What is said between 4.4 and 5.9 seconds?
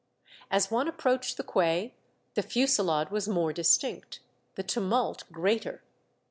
the tumult greater.